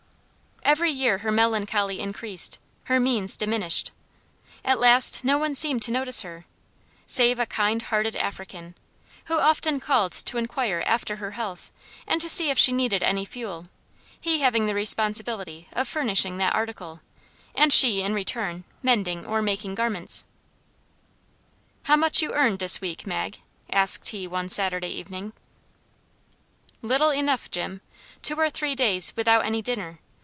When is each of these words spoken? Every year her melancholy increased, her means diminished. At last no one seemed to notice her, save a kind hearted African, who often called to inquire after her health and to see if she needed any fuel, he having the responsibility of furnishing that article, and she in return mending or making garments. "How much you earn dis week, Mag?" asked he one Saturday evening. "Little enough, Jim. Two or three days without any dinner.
Every 0.63 0.91
year 0.91 1.17
her 1.17 1.33
melancholy 1.33 1.99
increased, 1.99 2.57
her 2.85 2.97
means 2.97 3.35
diminished. 3.35 3.91
At 4.63 4.79
last 4.79 5.21
no 5.25 5.37
one 5.37 5.53
seemed 5.53 5.81
to 5.81 5.91
notice 5.91 6.21
her, 6.21 6.45
save 7.05 7.39
a 7.39 7.45
kind 7.45 7.81
hearted 7.81 8.15
African, 8.15 8.75
who 9.25 9.37
often 9.37 9.81
called 9.81 10.13
to 10.13 10.37
inquire 10.37 10.81
after 10.85 11.17
her 11.17 11.31
health 11.31 11.73
and 12.07 12.21
to 12.21 12.29
see 12.29 12.49
if 12.51 12.57
she 12.57 12.71
needed 12.71 13.03
any 13.03 13.25
fuel, 13.25 13.65
he 14.17 14.39
having 14.41 14.65
the 14.65 14.75
responsibility 14.75 15.67
of 15.73 15.89
furnishing 15.89 16.37
that 16.37 16.55
article, 16.55 17.01
and 17.53 17.73
she 17.73 18.01
in 18.01 18.13
return 18.13 18.63
mending 18.81 19.25
or 19.25 19.41
making 19.41 19.75
garments. 19.75 20.23
"How 21.83 21.97
much 21.97 22.21
you 22.21 22.31
earn 22.33 22.55
dis 22.55 22.79
week, 22.79 23.05
Mag?" 23.05 23.39
asked 23.73 24.09
he 24.09 24.25
one 24.25 24.47
Saturday 24.47 24.89
evening. 24.91 25.33
"Little 26.81 27.09
enough, 27.09 27.51
Jim. 27.51 27.81
Two 28.21 28.35
or 28.39 28.49
three 28.49 28.73
days 28.75 29.11
without 29.17 29.43
any 29.43 29.61
dinner. 29.61 29.99